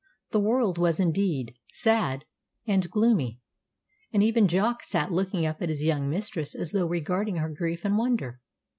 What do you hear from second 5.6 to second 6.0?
at his